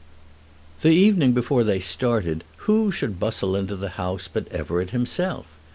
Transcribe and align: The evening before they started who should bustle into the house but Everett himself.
The 0.81 0.89
evening 0.89 1.33
before 1.33 1.63
they 1.63 1.79
started 1.79 2.43
who 2.65 2.91
should 2.91 3.19
bustle 3.19 3.55
into 3.55 3.75
the 3.75 3.89
house 4.01 4.27
but 4.27 4.47
Everett 4.47 4.89
himself. 4.89 5.45